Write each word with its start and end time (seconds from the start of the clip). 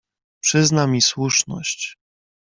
"Przyzna 0.39 0.87
mi 0.87 1.01
słuszność." 1.01 1.97